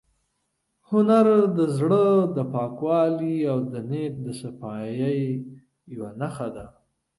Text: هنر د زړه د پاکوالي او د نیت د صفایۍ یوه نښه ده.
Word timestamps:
هنر 0.89 1.27
د 1.57 1.59
زړه 1.77 2.05
د 2.35 2.37
پاکوالي 2.53 3.37
او 3.51 3.59
د 3.71 3.73
نیت 3.89 4.15
د 4.25 4.27
صفایۍ 4.41 5.21
یوه 5.95 6.09
نښه 6.19 6.47
ده. 6.55 6.65